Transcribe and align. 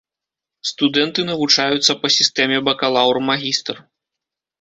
Студэнты 0.69 1.21
навучаюцца 1.31 1.91
па 2.05 2.11
сістэме 2.15 2.57
бакалаўр-магістр. 2.71 3.75